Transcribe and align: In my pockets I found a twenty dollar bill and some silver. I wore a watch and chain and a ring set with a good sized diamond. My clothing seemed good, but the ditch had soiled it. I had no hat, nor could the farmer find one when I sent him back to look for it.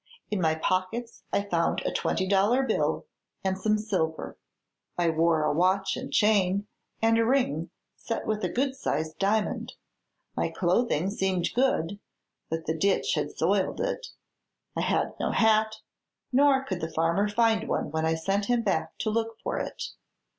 In 0.31 0.41
my 0.41 0.55
pockets 0.55 1.21
I 1.31 1.43
found 1.43 1.81
a 1.85 1.93
twenty 1.93 2.27
dollar 2.27 2.63
bill 2.63 3.05
and 3.43 3.55
some 3.55 3.77
silver. 3.77 4.35
I 4.97 5.11
wore 5.11 5.43
a 5.43 5.53
watch 5.53 5.95
and 5.95 6.11
chain 6.11 6.65
and 7.03 7.19
a 7.19 7.23
ring 7.23 7.69
set 7.97 8.25
with 8.25 8.43
a 8.43 8.49
good 8.49 8.75
sized 8.75 9.19
diamond. 9.19 9.73
My 10.35 10.49
clothing 10.49 11.11
seemed 11.11 11.53
good, 11.53 11.99
but 12.49 12.65
the 12.65 12.75
ditch 12.75 13.13
had 13.13 13.37
soiled 13.37 13.79
it. 13.79 14.07
I 14.75 14.81
had 14.81 15.13
no 15.19 15.29
hat, 15.29 15.75
nor 16.31 16.63
could 16.63 16.81
the 16.81 16.91
farmer 16.91 17.29
find 17.29 17.69
one 17.69 17.91
when 17.91 18.03
I 18.03 18.15
sent 18.15 18.45
him 18.45 18.63
back 18.63 18.97
to 19.01 19.11
look 19.11 19.37
for 19.43 19.59
it. 19.59 19.83